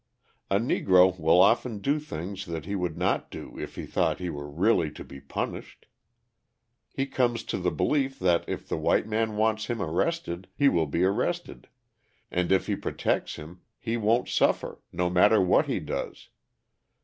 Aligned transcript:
A 0.49 0.57
Negro 0.57 1.15
will 1.19 1.39
often 1.39 1.77
do 1.77 1.99
things 1.99 2.47
that 2.47 2.65
he 2.65 2.73
would 2.73 2.97
not 2.97 3.29
do 3.29 3.55
if 3.59 3.75
he 3.75 3.85
thought 3.85 4.17
he 4.17 4.31
were 4.31 4.49
really 4.49 4.89
to 4.89 5.03
be 5.03 5.21
punished. 5.21 5.85
He 6.91 7.05
comes 7.05 7.43
to 7.43 7.59
the 7.59 7.69
belief 7.69 8.17
that 8.17 8.43
if 8.47 8.67
the 8.67 8.77
white 8.77 9.05
man 9.05 9.35
wants 9.37 9.67
him 9.67 9.79
arrested, 9.79 10.47
he 10.55 10.69
will 10.69 10.87
be 10.87 11.03
arrested, 11.03 11.67
and 12.31 12.51
if 12.51 12.65
he 12.65 12.75
protects 12.75 13.35
him, 13.35 13.61
he 13.77 13.95
won't 13.95 14.27
suffer, 14.27 14.81
no 14.91 15.07
matter 15.07 15.39
what 15.39 15.67
he 15.67 15.79
does. 15.79 16.29